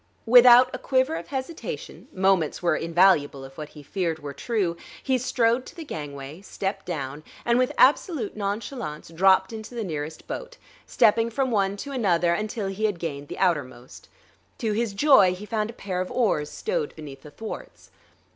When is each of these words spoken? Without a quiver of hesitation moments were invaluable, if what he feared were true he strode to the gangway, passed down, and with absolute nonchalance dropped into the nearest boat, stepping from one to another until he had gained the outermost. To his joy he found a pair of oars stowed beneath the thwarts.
Without 0.25 0.71
a 0.73 0.79
quiver 0.79 1.13
of 1.13 1.27
hesitation 1.27 2.07
moments 2.11 2.59
were 2.59 2.75
invaluable, 2.75 3.45
if 3.45 3.55
what 3.55 3.69
he 3.69 3.83
feared 3.83 4.17
were 4.17 4.33
true 4.33 4.75
he 5.03 5.15
strode 5.19 5.63
to 5.67 5.75
the 5.75 5.83
gangway, 5.85 6.41
passed 6.41 6.85
down, 6.85 7.23
and 7.45 7.59
with 7.59 7.71
absolute 7.77 8.35
nonchalance 8.35 9.09
dropped 9.09 9.53
into 9.53 9.75
the 9.75 9.83
nearest 9.83 10.25
boat, 10.25 10.57
stepping 10.87 11.29
from 11.29 11.51
one 11.51 11.77
to 11.77 11.91
another 11.91 12.33
until 12.33 12.65
he 12.65 12.85
had 12.85 12.97
gained 12.97 13.27
the 13.27 13.37
outermost. 13.37 14.09
To 14.57 14.71
his 14.71 14.93
joy 14.95 15.35
he 15.35 15.45
found 15.45 15.69
a 15.69 15.73
pair 15.73 16.01
of 16.01 16.09
oars 16.09 16.49
stowed 16.49 16.95
beneath 16.95 17.21
the 17.21 17.29
thwarts. 17.29 17.91